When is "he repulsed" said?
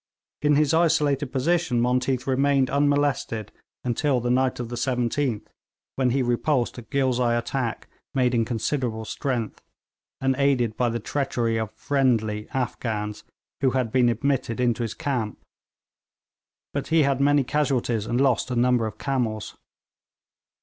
6.09-6.79